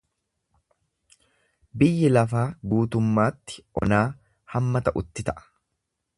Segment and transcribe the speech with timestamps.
[1.83, 4.05] Biyyi lafaa guutummaatti onaa
[4.57, 5.49] hamma ta'utti ta'a.